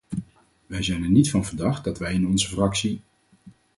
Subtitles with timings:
[0.65, 3.01] Wij zijn er niet van verdacht dat wij in onze fractie...